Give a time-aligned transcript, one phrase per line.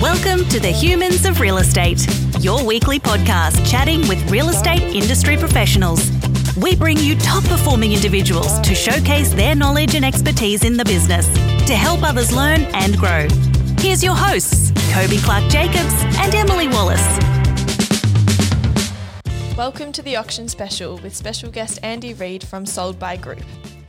[0.00, 2.06] Welcome to the Humans of Real Estate,
[2.38, 6.12] your weekly podcast chatting with real estate industry professionals.
[6.56, 11.26] We bring you top performing individuals to showcase their knowledge and expertise in the business
[11.66, 13.26] to help others learn and grow.
[13.80, 17.18] Here's your hosts, Kobe Clark Jacobs and Emily Wallace.
[19.56, 23.42] Welcome to the auction special with special guest Andy Reid from Sold by Group.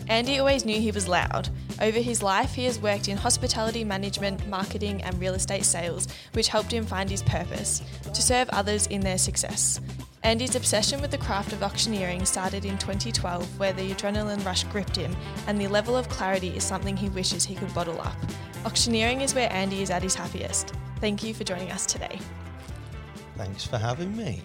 [0.09, 1.49] Andy always knew he was loud.
[1.79, 6.47] Over his life, he has worked in hospitality management, marketing, and real estate sales, which
[6.47, 9.79] helped him find his purpose to serve others in their success.
[10.23, 14.95] Andy's obsession with the craft of auctioneering started in 2012, where the adrenaline rush gripped
[14.95, 18.17] him, and the level of clarity is something he wishes he could bottle up.
[18.65, 20.73] Auctioneering is where Andy is at his happiest.
[21.00, 22.19] Thank you for joining us today.
[23.37, 24.41] Thanks for having me.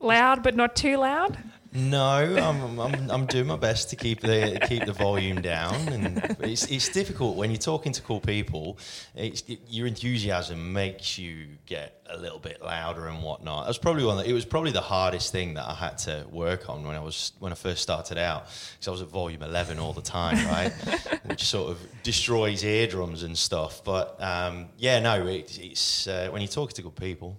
[0.00, 1.38] Loud but not too loud.
[1.76, 6.36] No, I'm, I'm, I'm doing my best to keep the keep the volume down, and
[6.40, 8.78] it's, it's difficult when you're talking to cool people.
[9.14, 13.66] It's, your enthusiasm makes you get a little bit louder and whatnot.
[13.66, 14.24] It was probably one.
[14.24, 17.32] It was probably the hardest thing that I had to work on when I was
[17.40, 20.72] when I first started out, because I was at volume 11 all the time, right,
[21.26, 23.84] which sort of destroys eardrums and stuff.
[23.84, 27.36] But um, yeah, no, it, it's uh, when you're talking to good people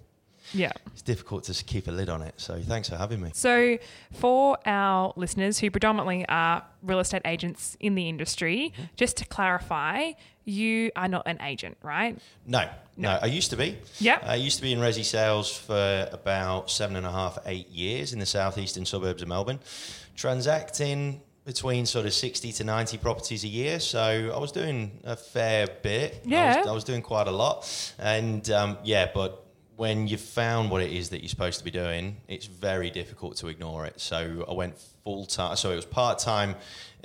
[0.52, 0.72] yeah.
[0.92, 2.34] It's difficult to keep a lid on it.
[2.36, 3.30] So thanks for having me.
[3.34, 3.78] So,
[4.12, 8.84] for our listeners who predominantly are real estate agents in the industry, mm-hmm.
[8.96, 10.12] just to clarify,
[10.44, 12.18] you are not an agent, right?
[12.46, 12.60] No,
[12.96, 13.12] no.
[13.12, 13.78] no I used to be.
[13.98, 14.18] Yeah.
[14.22, 18.12] I used to be in resi sales for about seven and a half, eight years
[18.12, 19.60] in the southeastern suburbs of Melbourne,
[20.16, 23.80] transacting between sort of 60 to 90 properties a year.
[23.80, 26.20] So I was doing a fair bit.
[26.24, 26.52] Yeah.
[26.54, 27.94] I was, I was doing quite a lot.
[27.98, 29.46] And um, yeah, but
[29.78, 33.36] when you've found what it is that you're supposed to be doing, it's very difficult
[33.36, 34.00] to ignore it.
[34.00, 35.54] So I went full time.
[35.54, 36.56] So it was part time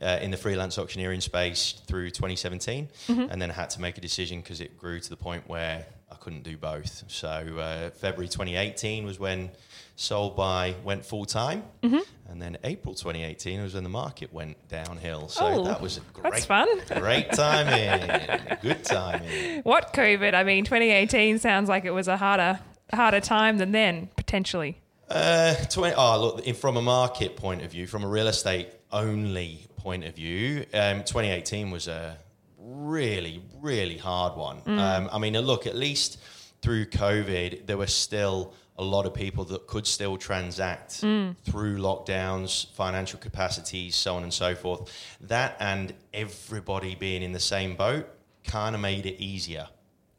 [0.01, 3.21] uh, in the freelance auctioneering space through 2017, mm-hmm.
[3.29, 5.85] and then I had to make a decision because it grew to the point where
[6.11, 7.03] I couldn't do both.
[7.09, 9.51] So uh, February 2018 was when
[9.95, 11.99] Sold by went full time, mm-hmm.
[12.27, 15.27] and then April 2018 was when the market went downhill.
[15.27, 16.67] So oh, that was a great, that's fun.
[16.95, 19.61] great timing, good timing.
[19.63, 20.33] What COVID?
[20.33, 22.59] I mean, 2018 sounds like it was a harder
[22.91, 24.81] harder time than then potentially.
[25.09, 29.67] Uh, 20, oh, look, from a market point of view, from a real estate only
[29.77, 32.17] point of view, um, 2018 was a
[32.57, 34.61] really, really hard one.
[34.61, 34.79] Mm.
[34.79, 36.17] Um, I mean, look, at least
[36.63, 41.35] through COVID, there were still a lot of people that could still transact mm.
[41.43, 44.91] through lockdowns, financial capacities, so on and so forth.
[45.21, 48.07] That and everybody being in the same boat
[48.45, 49.67] kind of made it easier.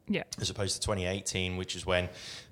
[0.07, 0.23] Yeah.
[0.39, 2.09] As opposed to 2018, which is when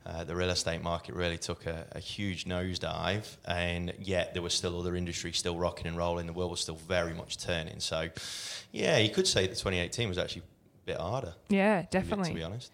[0.07, 4.55] uh, the real estate market really took a, a, huge nosedive, and yet there was
[4.55, 6.25] still other industries still rocking and rolling.
[6.25, 7.79] The world was still very much turning.
[7.79, 8.09] So,
[8.71, 11.35] yeah, you could say that 2018 was actually a bit harder.
[11.47, 12.29] Yeah, definitely.
[12.29, 12.71] To be honest.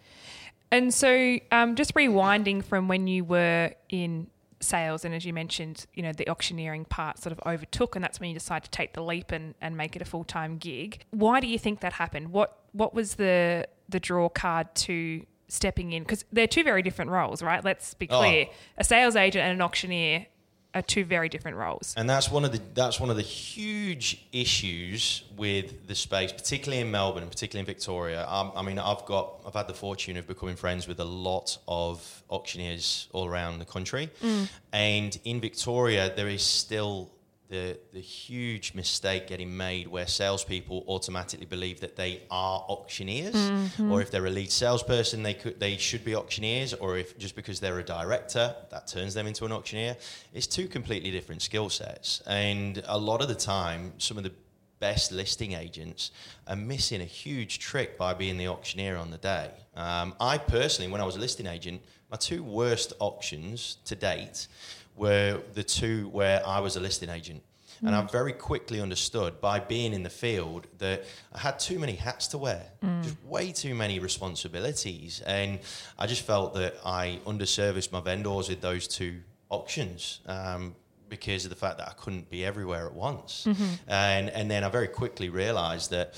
[0.72, 4.28] And so, um, just rewinding from when you were in
[4.60, 8.20] sales, and as you mentioned, you know, the auctioneering part sort of overtook, and that's
[8.20, 11.04] when you decided to take the leap and, and make it a full time gig.
[11.10, 12.28] Why do you think that happened?
[12.28, 16.04] What what was the the draw card to stepping in?
[16.04, 17.64] Because they're two very different roles, right?
[17.64, 18.54] Let's be clear: oh.
[18.78, 20.26] a sales agent and an auctioneer
[20.74, 21.94] are two very different roles.
[21.96, 26.80] And that's one of the that's one of the huge issues with the space, particularly
[26.80, 28.26] in Melbourne, particularly in Victoria.
[28.28, 31.58] Um, I mean, I've got I've had the fortune of becoming friends with a lot
[31.66, 34.48] of auctioneers all around the country, mm.
[34.72, 37.10] and in Victoria there is still
[37.50, 43.90] the, the huge mistake getting made where salespeople automatically believe that they are auctioneers, mm-hmm.
[43.90, 47.34] or if they're a lead salesperson, they could they should be auctioneers, or if just
[47.34, 49.96] because they're a director, that turns them into an auctioneer.
[50.32, 54.32] It's two completely different skill sets, and a lot of the time, some of the
[54.80, 56.10] best listing agents
[56.48, 59.50] are missing a huge trick by being the auctioneer on the day.
[59.76, 64.48] Um, I personally, when I was a listing agent, my two worst auctions to date
[64.96, 67.42] were the two where I was a listing agent.
[67.82, 67.86] Mm.
[67.86, 68.10] And I mm.
[68.10, 72.38] very quickly understood by being in the field that I had too many hats to
[72.38, 73.02] wear, mm.
[73.02, 75.22] just way too many responsibilities.
[75.26, 75.60] And
[75.98, 80.20] I just felt that I underserviced my vendors with those two auctions.
[80.26, 80.74] Um,
[81.10, 83.74] because of the fact that I couldn't be everywhere at once, mm-hmm.
[83.88, 86.14] and and then I very quickly realised that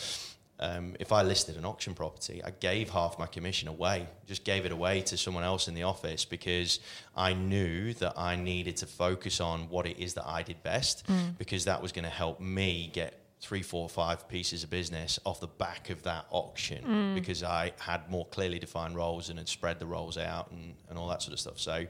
[0.63, 4.65] um, if I listed an auction property, I gave half my commission away, just gave
[4.65, 6.79] it away to someone else in the office because
[7.17, 11.05] I knew that I needed to focus on what it is that I did best
[11.09, 11.37] mm.
[11.37, 15.41] because that was going to help me get three, four, five pieces of business off
[15.41, 17.15] the back of that auction mm.
[17.15, 20.97] because I had more clearly defined roles and had spread the roles out and, and
[20.97, 21.59] all that sort of stuff.
[21.59, 21.85] So,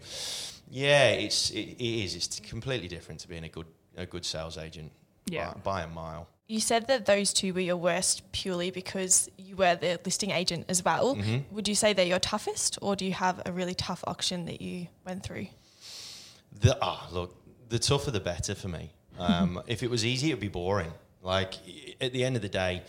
[0.71, 2.17] yeah, it's it, it is.
[2.17, 3.67] It's completely different to being a good
[3.97, 4.91] a good sales agent.
[5.27, 5.53] Yeah.
[5.53, 9.55] by, by a mile You said that those two were your worst purely because you
[9.55, 11.15] were the listing agent as well.
[11.15, 11.55] Mm-hmm.
[11.55, 14.61] Would you say they're your toughest, or do you have a really tough auction that
[14.61, 15.47] you went through?
[16.61, 17.37] The ah, look,
[17.69, 18.93] the tougher the better for me.
[19.19, 20.91] Um, if it was easy, it'd be boring.
[21.23, 21.55] Like
[22.01, 22.83] at the end of the day,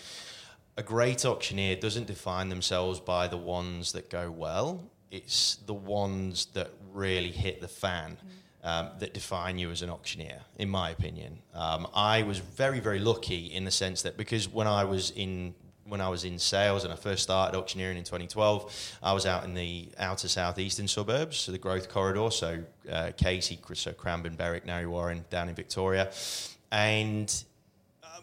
[0.76, 4.84] a great auctioneer doesn't define themselves by the ones that go well.
[5.12, 8.18] It's the ones that really hit the fan
[8.64, 11.38] um, that define you as an auctioneer, in my opinion.
[11.54, 15.54] Um, I was very, very lucky in the sense that because when I was in
[15.86, 19.44] when I was in sales and I first started auctioneering in 2012, I was out
[19.44, 24.66] in the outer southeastern suburbs, so the growth corridor, so uh, Casey, so Cranbourne, Berwick,
[24.66, 26.10] Narre Warren, down in Victoria,
[26.72, 27.44] and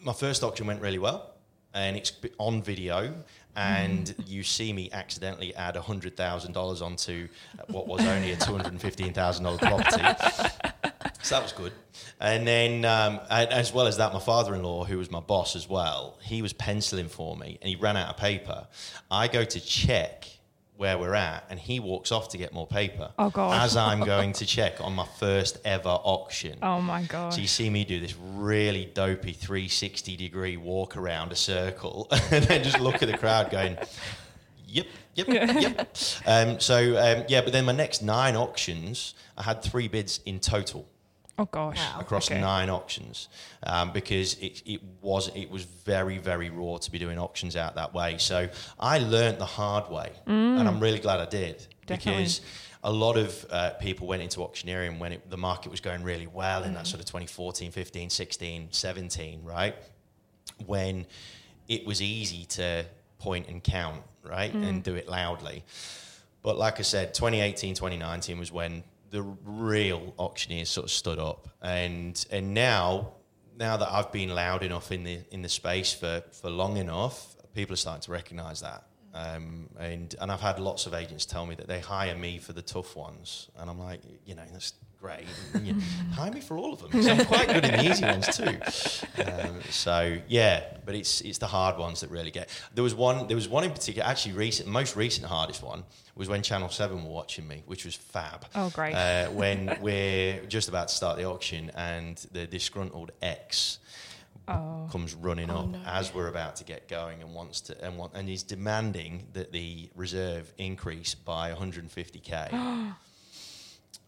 [0.03, 1.35] my first auction went really well,
[1.75, 3.15] and it's on video.
[3.57, 8.37] And you see me accidentally add hundred thousand dollars onto uh, what was only a
[8.37, 10.03] two hundred and fifteen thousand dollar property.
[11.23, 11.73] So that was good.
[12.19, 15.21] And then, um, and as well as that, my father in law, who was my
[15.21, 18.67] boss as well, he was penciling for me and he ran out of paper.
[19.11, 20.27] I go to check
[20.81, 23.13] where we're at and he walks off to get more paper.
[23.19, 23.63] Oh, God.
[23.63, 26.59] As I'm going to check on my first ever auction.
[26.63, 27.35] Oh my god.
[27.35, 32.45] So you see me do this really dopey 360 degree walk around a circle and
[32.45, 33.77] then just look at the crowd going,
[34.67, 34.87] yep,
[35.17, 35.97] yep, yep.
[36.25, 40.41] Um, so, um, yeah, but then my next nine auctions, I had three bids in
[40.41, 40.89] total
[41.41, 41.79] Oh gosh.
[41.79, 42.01] Wow.
[42.01, 42.41] across Okay.
[42.41, 43.29] nine auctions
[43.63, 47.75] um, because it, it was it was very very raw to be doing auctions out
[47.77, 48.19] that way.
[48.19, 48.49] So
[48.79, 51.97] I learnt the hard way, and I'm really glad I did Mm.
[51.97, 52.23] Definitely.
[52.23, 52.41] because
[52.85, 56.29] a lot of uh, people went into auctioneering when it, the market was going really
[56.29, 56.93] well in that Mm.
[56.93, 59.75] sort of 2014, 15, 16, 17, right?
[60.67, 61.07] When
[61.69, 62.85] it was easy to
[63.19, 64.69] point and count, right, Mm.
[64.69, 65.65] and do it loudly.
[66.43, 71.49] But like I said, 2018, 2019 was when the real auctioneers sort of stood up,
[71.61, 73.13] and and now
[73.59, 77.37] now that I've been loud enough in the in the space for for long enough,
[77.55, 78.85] people are starting to recognise that.
[79.13, 82.53] Um, and and I've had lots of agents tell me that they hire me for
[82.53, 85.27] the tough ones, and I'm like, you know, that's great.
[85.63, 85.75] You
[86.13, 86.91] hire me for all of them.
[86.91, 88.59] 'cause I'm quite good in the easy ones too.
[89.25, 92.49] Um, so yeah, but it's it's the hard ones that really get.
[92.75, 93.27] There was one.
[93.27, 94.07] There was one in particular.
[94.09, 97.95] Actually, recent, most recent hardest one was when Channel Seven were watching me, which was
[97.95, 98.47] fab.
[98.55, 98.95] Oh, great.
[98.95, 103.79] Uh, when we're just about to start the auction, and the disgruntled ex
[104.49, 104.89] Oh.
[104.91, 105.79] comes running Oh, up no.
[105.87, 109.53] as we're about to get going and wants to and want and he's demanding that
[109.53, 112.51] the reserve increase by 150k.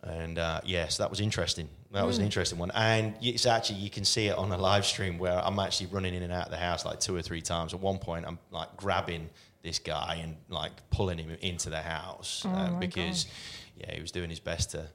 [0.03, 1.69] and uh, yes, that was interesting.
[1.93, 2.07] That Hmm.
[2.07, 5.19] was an interesting one, and it's actually you can see it on a live stream
[5.19, 7.75] where I'm actually running in and out of the house like two or three times.
[7.75, 9.29] At one point, I'm like grabbing
[9.63, 13.27] this guy and like pulling him into the house Oh, uh, because
[13.77, 14.87] yeah, he was doing his best to.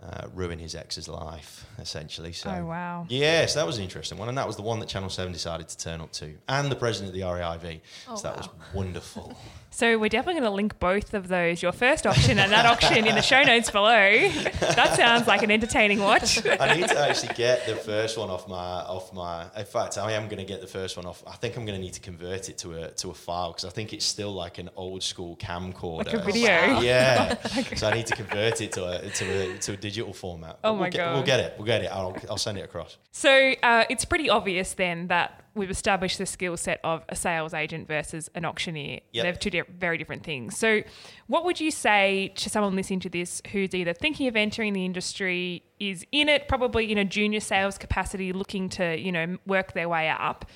[0.00, 2.32] Uh, ruin his ex's life, essentially.
[2.32, 3.04] So, Oh, wow.
[3.08, 5.66] Yes, that was an interesting one, and that was the one that Channel Seven decided
[5.70, 7.80] to turn up to, and the president of the REIV.
[8.08, 9.36] Oh, so that was wonderful.
[9.70, 13.06] So we're definitely going to link both of those, your first auction and that auction,
[13.06, 14.28] in the show notes below.
[14.60, 16.44] That sounds like an entertaining watch.
[16.60, 19.46] I need to actually get the first one off my off my.
[19.56, 21.22] In fact, I am going to get the first one off.
[21.26, 23.66] I think I'm going to need to convert it to a to a file because
[23.66, 26.06] I think it's still like an old school camcorder.
[26.06, 26.80] Like a video?
[26.80, 27.34] Yeah.
[27.76, 30.58] So I need to convert it to a to a, to a digital format.
[30.62, 31.54] Oh my we'll get, We'll get it.
[31.56, 31.86] We'll get it.
[31.86, 32.98] I'll I'll send it across.
[33.10, 37.52] So uh, it's pretty obvious then that we've established the skill set of a sales
[37.52, 39.00] agent versus an auctioneer.
[39.12, 39.22] Yep.
[39.24, 40.56] They're two di- very different things.
[40.56, 40.82] So,
[41.26, 44.84] what would you say to someone listening to this who's either thinking of entering the
[44.84, 49.72] industry, is in it probably in a junior sales capacity, looking to you know work
[49.72, 50.46] their way up?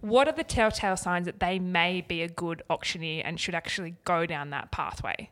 [0.00, 3.96] What are the telltale signs that they may be a good auctioneer and should actually
[4.04, 5.30] go down that pathway?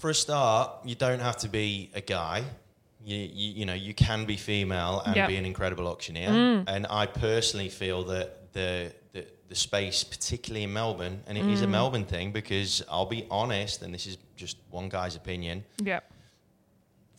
[0.00, 2.42] For a start, you don't have to be a guy.
[3.04, 5.28] You, you, you know, you can be female and Yep.
[5.28, 6.28] be an incredible auctioneer.
[6.30, 6.64] Mm.
[6.66, 11.62] And I personally feel that the, the the space, particularly in Melbourne, and it is
[11.62, 11.70] a Mm.
[11.70, 15.64] Melbourne thing because I'll be honest, and this is just one guy's opinion.
[15.82, 16.04] Yep.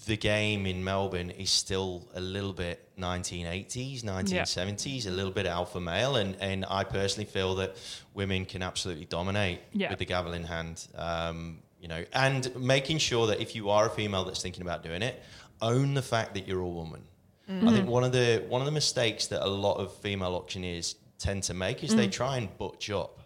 [0.07, 5.79] The game in Melbourne is still a little bit 1980s, 1970s, a little bit alpha
[5.79, 7.75] male, and, and I personally feel that
[8.15, 9.89] women can absolutely dominate Yeah.
[9.91, 10.88] with the gavel in hand.
[10.95, 14.83] Um, you know, and making sure that if you are a female that's thinking about
[14.83, 15.21] doing it,
[15.61, 17.01] own the fact that you're a woman.
[17.50, 17.67] Mm-hmm.
[17.67, 20.95] I think one of the one of the mistakes that a lot of female auctioneers
[21.17, 22.11] tend to make is they mm.
[22.11, 23.19] try and butch up,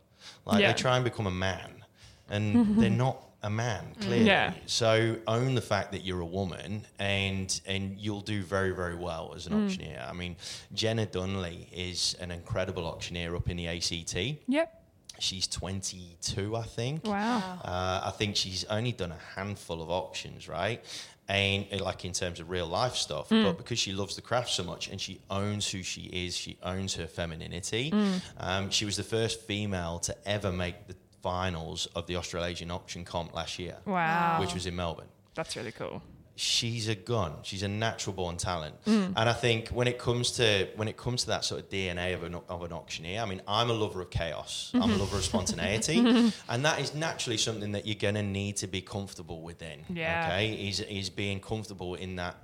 [0.45, 0.71] like Yeah.
[0.71, 1.83] they try and become a man,
[2.29, 2.79] and mm-hmm.
[2.79, 4.01] they're not a man mm-hmm.
[4.01, 4.25] clearly.
[4.25, 4.53] Yeah.
[4.65, 9.33] So own the fact that you're a woman, and and you'll do very very well
[9.35, 9.65] as an mm.
[9.65, 10.05] auctioneer.
[10.09, 10.37] I mean,
[10.73, 14.15] Jenna Dunley is an incredible auctioneer up in the ACT
[14.47, 14.84] Yep.
[15.19, 17.05] She's 22, I think.
[17.05, 17.59] Wow.
[17.63, 20.83] Uh, I think she's only done a handful of auctions, right?
[21.27, 23.43] And uh, like in terms of real life stuff, Mm.
[23.43, 26.57] but because she loves the craft so much and she owns who she is, she
[26.61, 27.91] owns her femininity.
[27.91, 28.21] Mm.
[28.37, 33.03] Um, she was the first female to ever make the finals of the Australasian auction
[33.03, 34.37] comp last year, Wow.
[34.39, 36.01] which was in Melbourne That's really cool.
[36.37, 37.33] She's a gun.
[37.43, 39.13] She's a natural born talent, Mm.
[39.15, 42.13] and I think when it comes to when it comes to that sort of DNA
[42.13, 44.71] of an of an auctioneer, I mean, I'm a lover of chaos.
[44.73, 45.99] I'm a lover of spontaneity,
[46.49, 49.79] and that is naturally something that you're going to need to be comfortable within.
[49.89, 50.27] Yeah.
[50.33, 52.35] Okay, is is being comfortable in that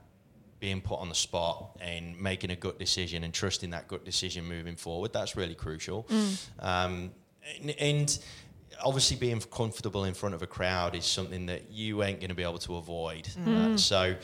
[0.60, 4.46] being put on the spot and making a good decision and trusting that good decision
[4.46, 5.12] moving forward.
[5.12, 6.08] That's really crucial.
[6.60, 7.12] Um,
[7.60, 8.20] and, and
[8.84, 12.36] obviously being comfortable in front of a crowd is something that you ain't going to
[12.36, 13.28] be able to avoid.
[13.48, 14.16] Uh, so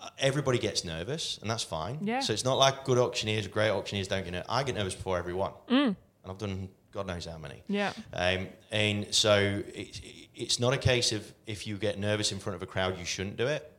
[0.00, 1.98] uh, everybody gets nervous, and that's fine.
[2.02, 2.20] Yeah.
[2.20, 4.46] So it's not like good auctioneers, great auctioneers don't get nervous.
[4.48, 5.96] I get nervous before everyone, and
[6.28, 7.62] I've done God knows how many.
[7.68, 7.92] Yeah.
[8.14, 10.00] Um, and so it,
[10.34, 13.04] it's not a case of if you get nervous in front of a crowd, you
[13.04, 13.70] shouldn't do it.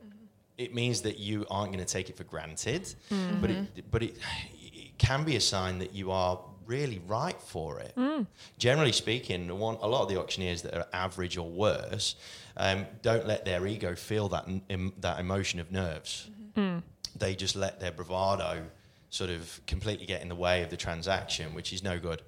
[0.56, 2.94] It means that you aren't going to take it for granted,
[3.40, 4.16] but it, but it,
[4.60, 7.92] it can be a sign that you are really right for it.
[7.96, 8.22] Hmm.
[8.58, 12.14] Generally speaking, one, a lot of the auctioneers that are average or worse
[12.56, 16.30] um, don't let their ego feel that em, that emotion of nerves.
[16.30, 16.60] Mm-hmm.
[16.60, 16.78] Hmm.
[17.16, 18.62] They just let their bravado
[19.10, 22.22] sort of completely get in the way of the transaction, which is no good.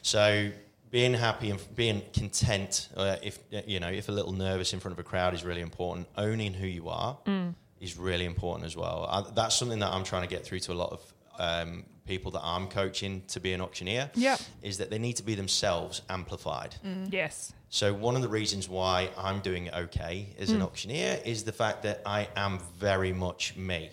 [0.00, 0.50] So
[0.90, 4.80] being happy and being content, uh, if uh, you know, if a little nervous in
[4.80, 6.08] front of a crowd is really important.
[6.16, 7.50] Owning who you are hmm.
[7.80, 9.06] is really important as well.
[9.10, 12.32] I, that's something that I'm trying to get through to a lot of um, people
[12.32, 14.10] that I'm coaching to be an auctioneer.
[14.14, 14.40] Yep.
[14.62, 16.74] is that they need to be themselves amplified.
[17.10, 17.52] Yes.
[17.68, 21.52] So one of the reasons why I'm doing it okay as an auctioneer is the
[21.52, 23.88] fact that I am very much me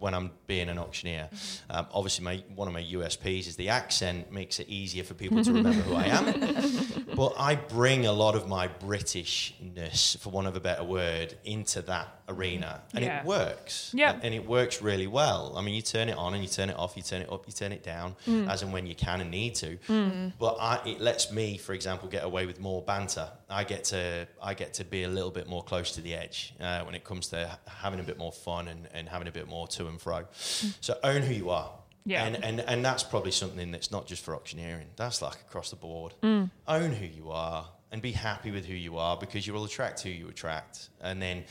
[0.00, 1.28] when I'm being an auctioneer.
[1.70, 5.44] Um, obviously, my one of my USPs is the accent makes it easier for people
[5.44, 6.24] to remember who I am.
[7.22, 11.80] but I bring a lot of my Britishness, for want of a better word, into
[11.82, 13.20] that arena, and Yeah.
[13.20, 13.92] it works.
[13.94, 14.18] Yeah.
[14.20, 15.54] and it works really well.
[15.56, 17.46] I mean, you turn it on and you turn it off, you turn it up,
[17.46, 18.50] you turn it down, mm.
[18.50, 19.76] as and when you can and need to.
[19.88, 20.32] Mm.
[20.40, 23.28] But I, it lets me, for example, get away with more banter.
[23.48, 26.54] I get to I get to be a little bit more close to the edge
[26.58, 29.46] uh, when it comes to having a bit more fun and, and having a bit
[29.46, 30.22] more to and fro.
[30.22, 30.74] Mm.
[30.80, 31.70] So own who you are.
[32.04, 32.24] Yeah.
[32.24, 34.88] And, and and that's probably something that's not just for auctioneering.
[34.96, 36.14] That's like across the board.
[36.22, 36.50] Mm.
[36.66, 40.00] Own who you are and be happy with who you are because you will attract
[40.02, 40.88] who you attract.
[41.00, 41.44] And then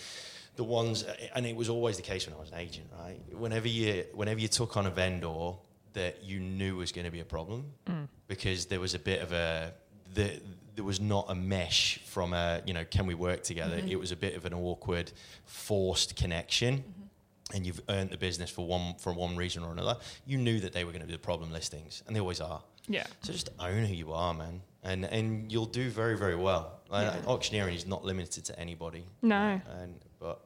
[0.55, 1.05] the ones
[1.35, 3.19] and it was always the case when I was an agent, right?
[3.33, 5.53] Whenever you whenever you took on a vendor
[5.93, 8.07] that you knew was going to be a problem mm.
[8.27, 9.73] because there was a bit of a
[10.13, 10.41] the,
[10.75, 13.89] there was not a mesh from a you know can we work together mm-hmm.
[13.89, 15.11] it was a bit of an awkward
[15.45, 17.00] forced connection mm-hmm.
[17.53, 20.73] And you've earned the business for one for one reason or another you knew that
[20.73, 23.05] they were going to be the problem listings and they always are Yeah.
[23.21, 27.05] so just own who you are man and and you'll do very very well like,
[27.13, 27.27] Yeah.
[27.31, 29.59] auctioneering is not limited to anybody No.
[29.79, 30.45] and but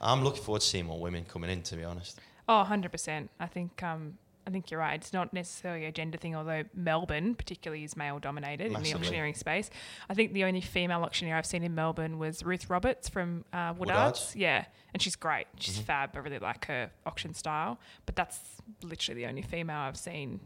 [0.00, 3.28] i'm looking forward to seeing more women coming in to be honest Oh, 100%.
[3.40, 4.94] I think um, I think you're right.
[4.94, 9.34] It's not necessarily a gender thing, although Melbourne particularly is male dominated in the auctioneering
[9.34, 9.70] space.
[10.08, 13.74] I think the only female auctioneer I've seen in Melbourne was Ruth Roberts from uh,
[13.74, 13.86] Woodards.
[13.88, 14.32] Woodards?
[14.36, 15.46] Yeah, and she's great.
[15.58, 15.84] She's Mm-hmm.
[15.84, 16.10] fab.
[16.14, 17.78] I really like her auction style.
[18.06, 18.38] But that's
[18.82, 20.38] literally the only female I've seen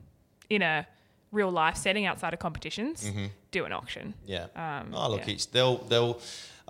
[0.48, 0.86] in a
[1.30, 3.08] real life setting outside of competitions
[3.52, 4.14] do an auction.
[4.26, 4.46] Yeah.
[4.56, 5.34] Um, oh, look, yeah.
[5.34, 6.20] it's they'll they'll.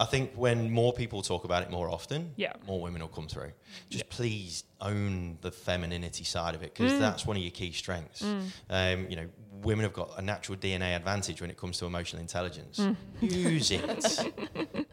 [0.00, 2.54] I think when more people talk about it more often, Yeah.
[2.66, 3.52] more women will come through.
[3.90, 6.98] Just please own the femininity side of it because mm.
[6.98, 8.22] that's one of your key strengths.
[8.22, 8.44] Mm.
[8.70, 9.28] Um, you know,
[9.62, 12.78] women have got a natural DNA advantage when it comes to emotional intelligence.
[12.78, 12.96] Mm.
[13.20, 14.32] Use it.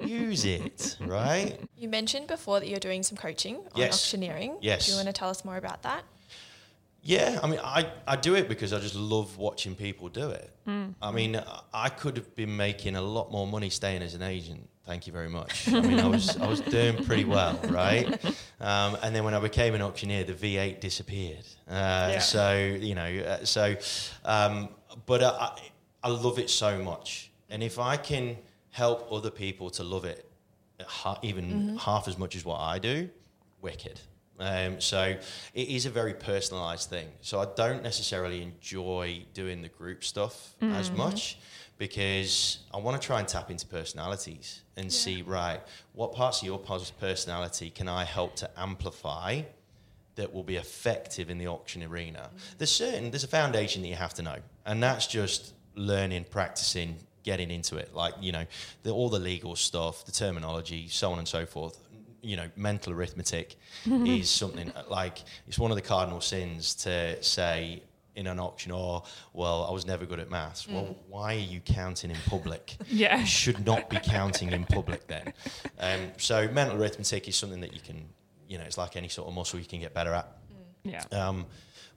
[0.02, 0.98] Use it.
[1.00, 1.58] Right.
[1.78, 3.94] You mentioned before that you're doing some coaching on Yes.
[3.94, 4.58] auctioneering.
[4.60, 4.88] Yes.
[4.88, 6.04] Do you want to tell us more about that?
[7.08, 10.52] Yeah, I mean, I, I do it because I just love watching people do it.
[10.68, 10.94] Mm.
[11.02, 11.42] I mean,
[11.74, 14.68] I could have been making a lot more money staying as an agent.
[14.86, 15.70] Thank you very much.
[15.72, 18.06] I mean, I was I was doing pretty well, right?
[18.60, 21.46] Um, and then when I became an auctioneer, the V8 disappeared.
[21.70, 21.74] Uh,
[22.12, 22.20] Yeah.
[22.20, 23.76] So you know, uh, so,
[24.26, 24.68] um,
[25.06, 25.58] but I,
[26.04, 28.38] I love it so much, and if I can
[28.72, 30.30] help other people to love it,
[30.86, 33.10] ha- even half as much as what I do,
[33.62, 33.98] wicked.
[34.40, 35.16] Um, so
[35.54, 37.08] it is a very personalized thing.
[37.22, 41.40] So I don't necessarily enjoy doing the group stuff as much
[41.78, 45.62] because I want to try and tap into personalities and see right
[45.94, 49.42] what parts of your personality can I help to amplify
[50.16, 52.30] that will be effective in the auction arena.
[52.58, 56.98] There's certain there's a foundation that you have to know, and that's just learning, practicing,
[57.24, 57.94] getting into it.
[57.94, 58.46] Like you know,
[58.84, 61.78] the, all the legal stuff, the terminology, so on and so forth.
[62.28, 63.56] You know, mental arithmetic
[63.86, 67.82] is something like it's one of the cardinal sins to say
[68.18, 69.04] in an auction, or
[69.34, 70.68] well, I was never good at maths.
[70.68, 72.76] Well, why are you counting in public?
[72.90, 73.20] Yeah.
[73.20, 75.32] you should not be counting in public then.
[75.80, 78.10] Um, so mental arithmetic is something that you can,
[78.50, 80.28] you know, it's like any sort of muscle you can get better at.
[80.84, 81.04] Yeah.
[81.12, 81.46] Um,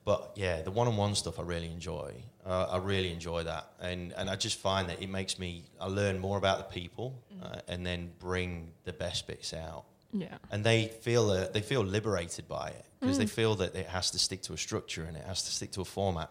[0.04, 2.12] but yeah, the one-on-one stuff I really enjoy.
[2.44, 5.86] Uh, I really enjoy that, and and I just find that it makes me I
[5.86, 9.84] learn more about the people, uh, and then bring the best bits out.
[10.12, 10.38] Yeah.
[10.50, 14.10] And they feel uh, they feel liberated by it because they feel that it has
[14.10, 16.30] to stick to a structure and it has to stick to a format.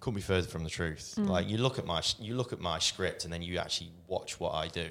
[0.00, 1.14] Couldn't be further from the truth.
[1.16, 4.38] Like you look at my you look at my script and then you actually watch
[4.38, 4.88] what I do.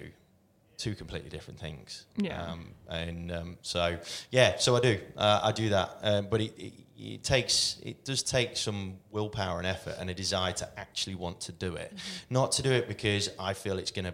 [0.77, 2.05] Two completely different things.
[2.17, 2.43] Yeah.
[2.43, 3.97] Um, and um, so
[4.31, 8.05] yeah, so I do uh, I do that, um, but it, it, it takes it
[8.05, 11.93] does take some willpower and effort and a desire to actually want to do it,
[12.29, 14.13] not to do it because I feel it's going to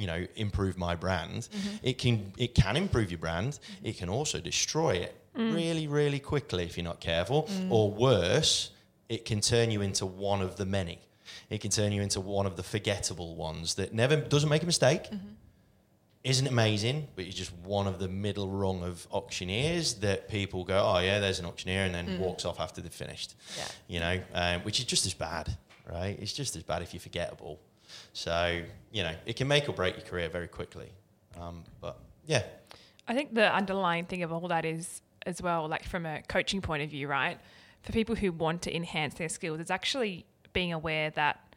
[0.00, 1.76] you know improve my brand mm-hmm.
[1.82, 3.52] it can it can improve your brand.
[3.52, 3.86] Mm-hmm.
[3.86, 5.54] It can also destroy it mm.
[5.54, 7.44] really really quickly if you're not careful.
[7.44, 7.70] Mm.
[7.70, 8.70] Or worse
[9.08, 10.98] it can turn you into one of the many.
[11.48, 14.66] It can turn you into one of the forgettable ones that never doesn't make a
[14.66, 15.04] mistake.
[15.04, 15.26] Mm-hmm.
[16.22, 20.78] Isn't amazing but you're just one of the middle rung of auctioneers that people go
[20.78, 22.18] oh yeah there's an auctioneer and then mm.
[22.18, 23.34] walks off after they've finished.
[23.56, 23.64] Yeah.
[23.88, 25.56] you know um, which is just as bad
[25.90, 26.16] right?
[26.20, 27.58] It's just as bad if you're forgettable
[28.12, 30.90] so, you know, it can make or break your career very quickly.
[31.40, 32.42] Um, but yeah,
[33.06, 36.60] I think the underlying thing of all that is as well, like from a coaching
[36.60, 37.38] point of view, right?
[37.82, 41.54] For people who want to enhance their skills, it's actually being aware that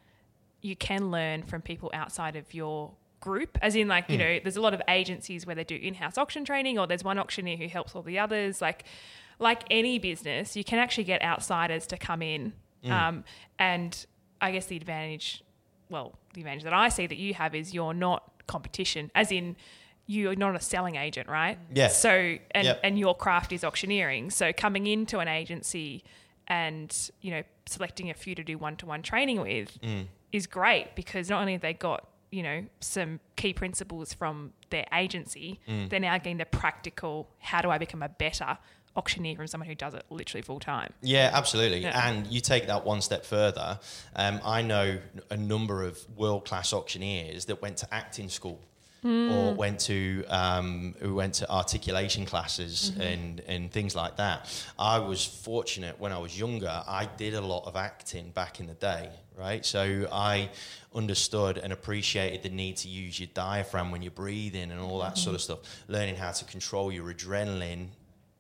[0.62, 3.58] you can learn from people outside of your group.
[3.62, 6.18] As in, like, you know, there's a lot of agencies where they do in house
[6.18, 8.62] auction training, or there's one auctioneer who helps all the others.
[8.62, 8.86] Like,
[9.40, 12.54] like any business, you can actually get outsiders to come in.
[12.86, 13.24] Um,
[13.60, 14.06] and
[14.42, 15.44] I guess the advantage,
[15.94, 19.56] well, the advantage that I see that you have is you're not competition, as in
[20.08, 21.58] you're not a selling agent, right?
[21.74, 21.88] Yeah.
[21.88, 22.10] So
[22.52, 22.80] and Yep.
[22.84, 24.30] and your craft is auctioneering.
[24.32, 26.04] So coming into an agency
[26.48, 26.90] and
[27.22, 30.08] you know selecting a few to do one to one training with Mm.
[30.34, 34.86] is great because not only have they got you know some key principles from their
[34.92, 35.90] agency, Mm.
[35.90, 37.30] they're now getting the practical.
[37.40, 38.58] How do I become a better
[38.96, 40.94] auctioneer from someone who does it literally full time?
[41.02, 41.80] Yeah, absolutely.
[41.80, 42.08] Yeah.
[42.08, 43.80] And you take that one step further.
[44.16, 48.60] Um, I know a number of world class auctioneers that went to acting school.
[49.06, 54.50] Or went to um, who went to articulation classes and, and things like that.
[54.80, 56.72] I was fortunate when I was younger.
[56.88, 59.66] I did a lot of acting back in the day, right?
[59.66, 60.52] So I
[60.96, 65.18] understood and appreciated the need to use your diaphragm when you're breathing and all that
[65.18, 65.60] sort of stuff.
[65.90, 67.88] Learning how to control your adrenaline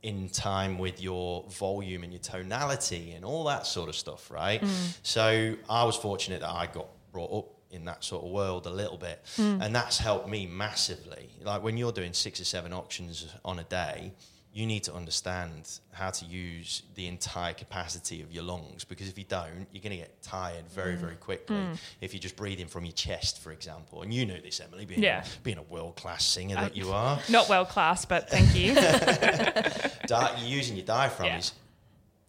[0.03, 4.61] in time with your volume and your tonality and all that sort of stuff, right?
[4.61, 4.97] Mm.
[5.01, 8.69] So I was fortunate that I got brought up in that sort of world a
[8.69, 9.59] little bit, mm.
[9.61, 11.29] and that's helped me massively.
[11.41, 14.11] Like when you're doing six or seven auctions on a day,
[14.53, 19.17] you need to understand how to use the entire capacity of your lungs because if
[19.17, 21.19] you don't, you're going to get tired very, very mm.
[21.19, 21.55] quickly.
[21.55, 21.77] Mm.
[22.01, 25.01] If you're just breathing from your chest, for example, and you know this, Emily, being,
[25.01, 25.23] Yeah.
[25.41, 28.75] being a world class singer that you are, Not world class, but thank you.
[30.07, 31.37] di- using your diaphragm Yeah.
[31.39, 31.53] is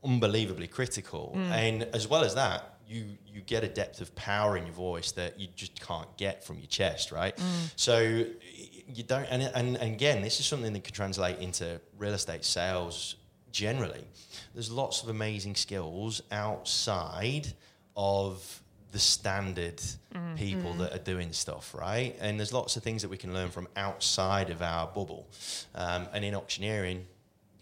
[0.03, 1.51] unbelievably critical, mm.
[1.51, 5.13] and as well as that, you you get a depth of power in your voice
[5.13, 7.37] that you just can't get from your chest, right?
[7.37, 7.73] Mm.
[7.77, 8.27] So
[8.87, 12.45] you don't, and, and and again, this is something that can translate into real estate
[12.45, 13.17] sales
[13.51, 14.05] generally.
[14.53, 17.53] There's lots of amazing skills outside
[17.97, 20.37] of the standard mm-hmm.
[20.37, 20.79] people mm.
[20.79, 22.17] that are doing stuff, right?
[22.21, 25.29] And there's lots of things that we can learn from outside of our bubble.
[25.75, 27.07] Um, and in auctioneering,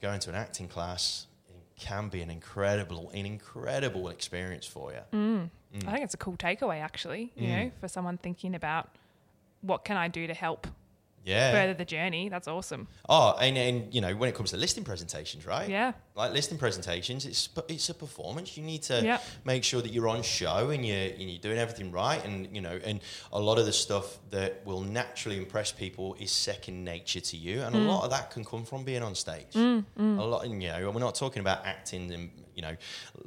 [0.02, 1.26] going to an acting class
[1.78, 5.00] can be an incredible, an incredible experience for you.
[5.12, 5.50] Mm.
[5.74, 5.88] Mm.
[5.88, 7.32] I think it's a cool takeaway, actually.
[7.36, 7.64] You mm.
[7.64, 8.90] know, for someone thinking about
[9.62, 10.66] what can I do to help
[11.24, 11.52] Yeah.
[11.52, 12.28] further the journey.
[12.28, 12.88] That's awesome.
[13.08, 15.68] Oh, and, and you know, when it comes to listing presentations, right?
[15.68, 15.92] Yeah.
[16.16, 18.56] Like listing presentations, it's it's a performance.
[18.56, 19.18] You need to Yeah.
[19.44, 22.22] make sure that you're on show and you're and you're doing everything right.
[22.24, 23.00] And you know, and
[23.32, 27.62] a lot of the stuff that will naturally impress people is second nature to you,
[27.62, 27.86] and a Mm.
[27.86, 29.54] lot of that can come from being on stage.
[29.54, 32.76] A lot, and, you know, and we're not talking about acting and you know,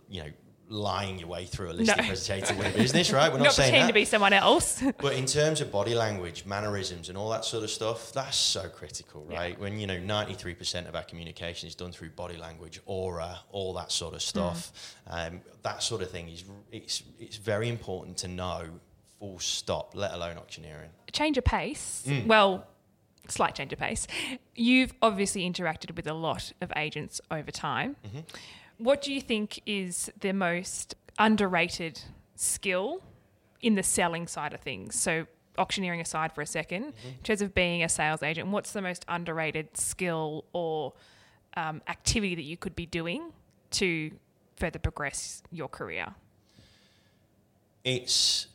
[0.09, 0.29] you know.
[0.67, 2.07] Lying your way through a listing No.
[2.07, 3.31] presentation win a business, right?
[3.31, 3.87] We're not, Not saying pretending that.
[3.87, 4.81] to be someone else.
[4.97, 8.67] But in terms of body language, mannerisms, and all that sort of stuff, that's so
[8.69, 9.59] critical, right?
[9.59, 13.39] When you know ninety three percent of our communication is done through body language, aura,
[13.51, 14.71] all that sort of stuff.
[15.07, 18.79] Um, that sort of thing is it's it's very important to know.
[19.19, 19.95] Full stop.
[19.95, 20.89] Let alone auctioneering.
[21.13, 22.03] change of pace.
[22.05, 22.27] Mm.
[22.27, 22.67] Well,
[23.29, 24.07] slight change of pace.
[24.55, 27.95] You've obviously interacted with a lot of agents over time.
[28.05, 28.19] Mm-hmm.
[28.77, 32.01] What do you think is the most underrated
[32.35, 33.01] skill
[33.61, 34.95] in the selling side of things?
[34.95, 37.07] So, auctioneering aside for a 2nd Mm-hmm.
[37.07, 40.93] in terms of being a sales agent, what's the most underrated skill or
[41.55, 43.31] um, activity that you could be doing
[43.71, 44.11] to
[44.57, 46.13] further progress your career?
[47.85, 48.47] It's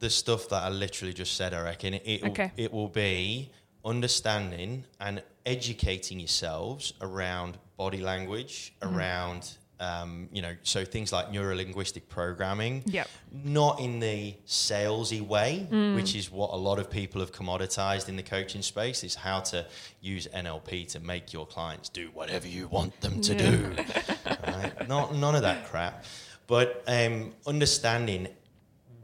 [0.00, 1.54] the stuff that I literally just said.
[1.54, 2.02] I reckon it.
[2.04, 2.52] It, Okay.
[2.56, 3.50] it will be
[3.84, 8.94] understanding and educating yourselves around body language, Mm-hmm.
[8.96, 12.82] around um, you know, so things like neurolinguistic programming.
[12.86, 13.08] Yep.
[13.32, 15.94] Not in the salesy way, Mm.
[15.96, 19.02] which is what a lot of people have commoditized in the coaching space.
[19.02, 19.66] Is how to
[20.00, 23.74] use NLP to make your clients do whatever you want them to do.
[24.46, 24.88] right?
[24.88, 26.04] Not none of that crap,
[26.46, 28.28] but um, understanding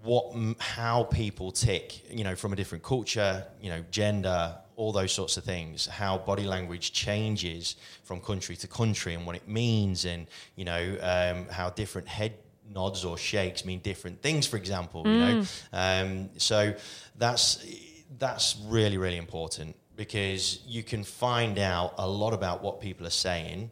[0.02, 4.92] what m- how people tick you know from a different culture you know gender all
[4.92, 9.46] those sorts of things how body language changes from country to country and what it
[9.46, 12.32] means and you know um, how different head
[12.72, 16.72] nods or shakes mean different things for example you know um, so
[17.16, 17.66] that's
[18.18, 23.18] that's really really important because you can find out a lot about what people are
[23.28, 23.70] saying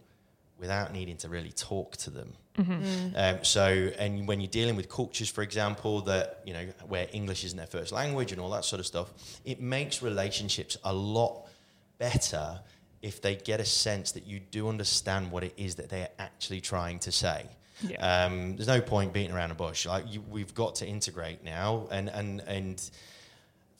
[0.58, 2.32] without needing to really talk to them.
[2.58, 7.44] Um, so, and when you're dealing with cultures, for example, that you know where English
[7.44, 9.12] isn't their first language and all that sort of stuff,
[9.44, 11.46] it makes relationships a lot
[11.98, 12.60] better
[13.02, 16.60] if they get a sense that you do understand what it is that they're actually
[16.60, 17.44] trying to say.
[17.82, 18.24] Yeah.
[18.24, 19.84] Um, there's no point beating around a bush.
[19.86, 22.90] Like you, we've got to integrate now, and and and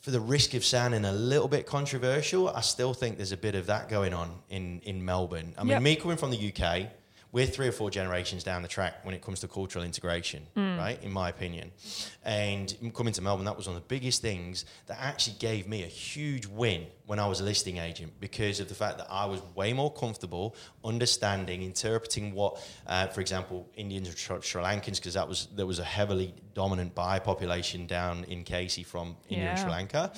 [0.03, 3.57] for the risk of sounding a little bit controversial, I still think there's a bit
[3.57, 5.53] of that going on in, in Melbourne.
[5.59, 5.83] I mean, Yep.
[5.83, 6.91] me coming from the UK,
[7.37, 10.99] we're three or four generations down the track when it comes to cultural integration, right?
[11.03, 11.71] In my opinion.
[12.25, 15.83] And coming to Melbourne, that was one of the biggest things that actually gave me
[15.83, 19.27] a huge win when I was a listing agent because of the fact that I
[19.27, 22.53] was way more comfortable understanding, interpreting what,
[22.87, 26.95] uh, for example, Indians or Sri, Lankans, because that was there was a heavily dominant
[26.95, 29.77] Bai population down in Casey from India and Sri Yeah.
[29.77, 30.13] Lanka.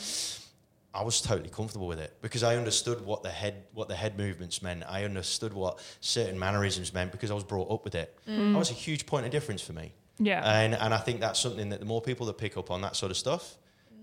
[0.95, 4.17] I was totally comfortable with it because I understood what the head what the head
[4.17, 4.85] movements meant.
[4.89, 8.19] I understood what certain mannerisms meant because I was brought up with it.
[8.27, 9.93] That was a huge point of difference for me.
[10.19, 10.43] Yeah.
[10.45, 12.97] And and I think that's something that the more people that pick up on that
[12.97, 13.57] sort of stuff,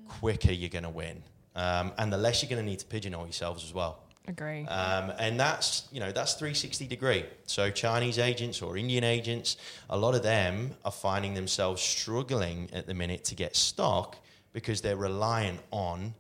[0.08, 1.24] quicker you're going to win,
[1.56, 4.04] um, and the less you're going to need to pigeonhole yourselves as well.
[4.28, 4.66] Agree.
[4.66, 7.26] Um, and that's you know that's 360 degree.
[7.46, 9.58] So Chinese agents or Indian agents,
[9.90, 14.18] a lot of them are finding themselves struggling at the minute to get stock
[14.54, 16.14] because they're reliant on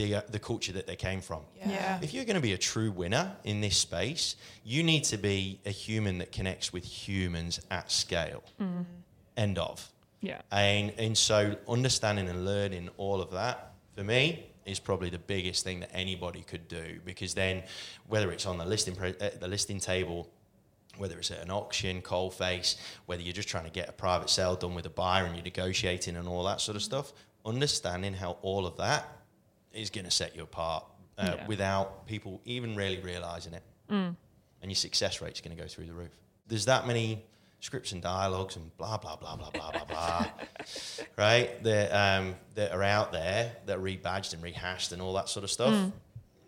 [0.00, 1.42] the uh, the culture that they came from.
[1.56, 1.98] Yeah.
[2.02, 5.60] If you're going to be a true winner in this space, you need to be
[5.66, 8.42] a human that connects with humans at scale.
[9.36, 9.90] End of.
[10.20, 10.40] yeah.
[10.50, 15.64] And and so understanding and learning all of that for me is probably the biggest
[15.64, 17.62] thing that anybody could do because then
[18.08, 20.28] whether it's on the listing pre- uh, the listing table
[20.98, 24.28] whether it's at an auction, coal face, whether you're just trying to get a private
[24.28, 27.12] sale done with a buyer and you're negotiating and all that sort of stuff,
[27.46, 29.08] understanding how all of that
[29.72, 30.84] is going to set you apart
[31.18, 31.46] uh, Yeah.
[31.46, 33.62] without people even really realizing it.
[33.88, 34.16] And
[34.70, 36.10] your success rate's going to go through the roof.
[36.46, 37.24] There's that many
[37.60, 40.26] scripts and dialogues and blah, blah, blah, blah, blah, blah, blah,
[41.18, 41.62] right?
[41.64, 45.44] That, um, that are out there that are rebadged and rehashed and all that sort
[45.44, 45.90] of stuff.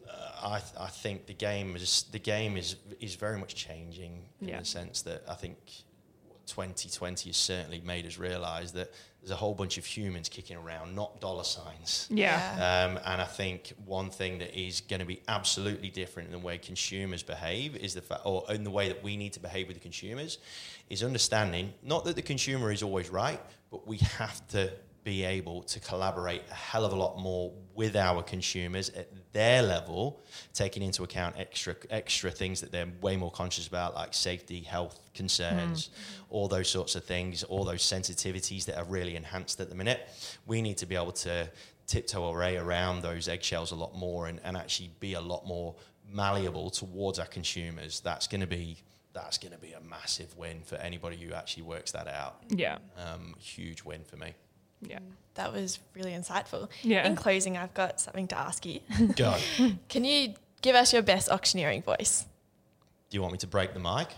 [0.09, 4.25] Uh, I, th- I think the game is the game is is very much changing
[4.41, 4.59] in Yeah.
[4.61, 5.57] the sense that I think
[6.47, 10.97] 2020 has certainly made us realise that there's a whole bunch of humans kicking around,
[10.97, 12.09] not dollar signs.
[12.11, 12.55] Yeah.
[12.57, 16.45] Um, and I think one thing that is going to be absolutely different in the
[16.45, 19.69] way consumers behave is the fact, or in the way that we need to behave
[19.69, 20.39] with the consumers,
[20.91, 24.73] is understanding not that the consumer is always right, but we have to
[25.05, 29.63] be able to collaborate a hell of a lot more with our consumers at their
[29.63, 30.23] level,
[30.55, 35.01] taking into account extra extra things that they're way more conscious about, like safety, health
[35.15, 35.91] concerns,
[36.31, 40.09] all those sorts of things, all those sensitivities that are really enhanced at the minute.
[40.47, 41.51] We need to be able to
[41.87, 45.47] tiptoe our way around those eggshells a lot more and, and actually be a lot
[45.47, 45.75] more
[46.09, 48.01] malleable towards our consumers.
[48.01, 48.79] That's going to be
[49.15, 52.43] that's going to be a massive win for anybody who actually works that out.
[52.49, 52.79] Yeah.
[52.97, 54.35] Um, huge win for me.
[54.83, 54.99] Yeah.
[55.35, 56.69] That was really insightful.
[56.83, 57.07] Yeah.
[57.07, 58.81] In closing, I've got something to ask you.
[59.17, 59.37] Go.
[59.89, 62.27] Can you give us your best auctioneering voice?
[63.11, 64.09] Do you want me to break the mic?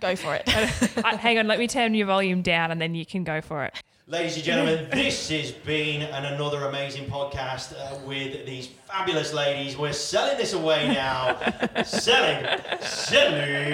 [0.00, 0.44] Go for it.
[1.04, 3.64] Uh, hang on, let me turn your volume down and then you can go for
[3.64, 3.74] it.
[4.06, 9.76] Ladies and gentlemen, this has been an, another amazing podcast uh, with these fabulous ladies.
[9.76, 11.38] We're selling this away now.
[11.84, 12.46] selling,
[12.80, 13.64] selling.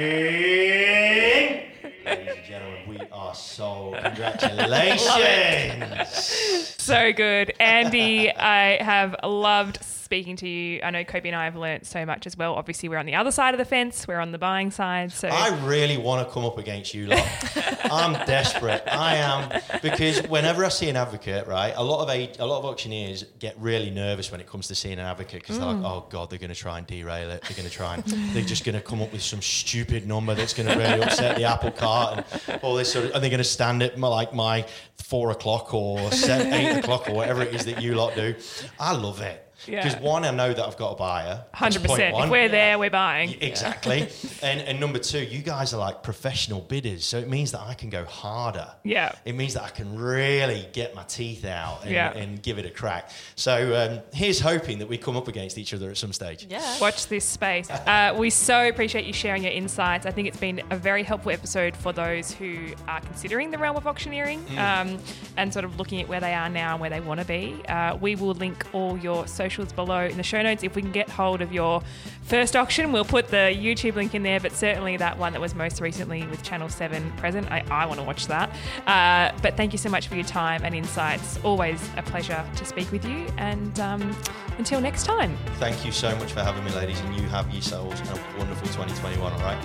[2.51, 3.97] Gentlemen, we are sold.
[4.03, 6.67] Congratulations.
[6.81, 7.53] So good.
[7.61, 10.81] Andy, I have loved speaking to you.
[10.83, 12.55] I know Kobe and I have learnt so much as well.
[12.55, 14.09] Obviously, we're on the other side of the fence.
[14.09, 15.13] We're on the buying side.
[15.13, 17.25] So I really want to come up against you lot.
[17.91, 18.83] I'm desperate.
[18.87, 22.59] I am because whenever I see an advocate, right, a lot of a, a lot
[22.59, 25.77] of auctioneers get really nervous when it comes to seeing an advocate because they're like,
[25.77, 25.85] mm.
[25.85, 27.43] oh god, they're going to try and derail it.
[27.43, 30.35] They're going to try and they're just going to come up with some stupid number
[30.35, 33.13] that's going to really upset the apple cart and all this sort of.
[33.13, 34.67] And they're going to stand at my, like my
[34.99, 38.35] four o'clock or seven, eight o'clock or whatever it is that you lot do.
[38.79, 39.50] I love it.
[39.67, 39.83] Yeah.
[39.85, 41.45] Because one, I know that I've got a buyer.
[41.53, 42.17] Hundred point percent.
[42.19, 43.37] If we're there, we're buying.
[43.41, 44.09] Exactly.
[44.43, 47.75] and and number two, you guys are like professional bidders, so it means that I
[47.75, 48.69] can go harder.
[48.85, 49.13] Yeah.
[49.25, 52.13] It means that I can really get my teeth out and, Yeah.
[52.13, 53.11] and give it a crack.
[53.37, 56.47] So um, here's hoping that we come up against each other at some stage.
[56.49, 56.79] Yeah.
[56.81, 57.71] Watch this space.
[57.71, 60.07] Uh, we so appreciate you sharing your insights.
[60.07, 63.77] I think it's been a very helpful episode for those who are considering the realm
[63.77, 64.99] of auctioneering um,
[65.37, 67.61] and sort of looking at where they are now and where they want to be.
[67.69, 70.63] Uh, we will link all your socials below in the show notes.
[70.63, 71.83] If we can get hold of your
[72.23, 75.57] first auction, we'll put the YouTube link in there, but certainly that one that was
[75.57, 77.51] most recently with Channel 7 present.
[77.51, 78.49] I, I want to watch that.
[78.87, 81.41] Uh, but thank you so much for your time and insights.
[81.43, 83.27] Always a pleasure to speak with you.
[83.39, 84.17] And um,
[84.59, 88.01] until next time, Thank you so much for having me, ladies, and you have yourselves
[88.03, 89.59] a wonderful 2021, all right?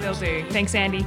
[0.00, 0.44] will do.
[0.50, 1.06] Thanks, Andy.